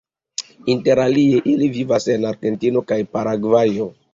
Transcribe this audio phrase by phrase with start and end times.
[0.73, 3.93] Inter alie ili vivas en Argentino kaj Paragvajo.